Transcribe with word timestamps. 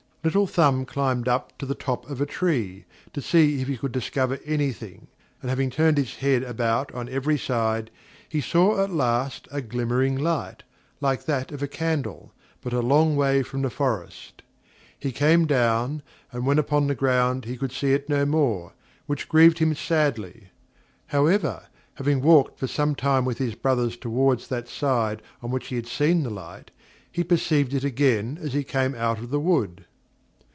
Little 0.23 0.45
Thumb 0.45 0.85
climbed 0.85 1.27
up 1.27 1.57
to 1.57 1.65
the 1.65 1.73
top 1.73 2.07
of 2.07 2.21
a 2.21 2.27
tree, 2.27 2.85
to 3.11 3.23
see 3.23 3.59
if 3.59 3.67
he 3.67 3.75
could 3.75 3.91
discover 3.91 4.37
any 4.45 4.71
thing; 4.71 5.07
and 5.41 5.49
having 5.49 5.71
turned 5.71 5.97
his 5.97 6.17
head 6.17 6.43
about 6.43 6.93
on 6.93 7.09
every 7.09 7.39
side, 7.39 7.89
he 8.29 8.39
saw 8.39 8.83
at 8.83 8.91
last 8.93 9.47
a 9.51 9.61
glimmering 9.63 10.15
light, 10.15 10.61
like 10.99 11.25
that 11.25 11.51
of 11.51 11.63
a 11.63 11.67
candle, 11.67 12.31
but 12.61 12.71
a 12.71 12.81
long 12.81 13.15
way 13.15 13.41
from 13.41 13.63
the 13.63 13.71
forest. 13.71 14.43
He 14.99 15.11
came 15.11 15.47
down, 15.47 16.03
and, 16.31 16.45
when 16.45 16.59
upon 16.59 16.85
the 16.85 16.93
ground, 16.93 17.45
he 17.45 17.57
could 17.57 17.71
see 17.71 17.93
it 17.93 18.07
no 18.07 18.23
more, 18.23 18.73
which 19.07 19.27
grieved 19.27 19.57
him 19.57 19.73
sadly. 19.73 20.49
However, 21.07 21.63
having 21.95 22.21
walked 22.21 22.59
for 22.59 22.67
some 22.67 22.93
time 22.93 23.25
with 23.25 23.39
his 23.39 23.55
brothers 23.55 23.97
towards 23.97 24.49
that 24.49 24.67
side 24.69 25.23
on 25.41 25.49
which 25.49 25.69
he 25.69 25.77
had 25.77 25.87
seen 25.87 26.21
the 26.21 26.29
light, 26.29 26.69
he 27.11 27.23
perceived 27.23 27.73
it 27.73 27.83
again 27.83 28.37
as 28.39 28.53
he 28.53 28.63
came 28.63 28.93
out 28.93 29.17
of 29.17 29.31
the 29.31 29.39
wood. 29.39 29.85